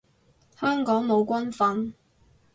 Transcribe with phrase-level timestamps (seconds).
[0.59, 1.93] 香港冇軍訓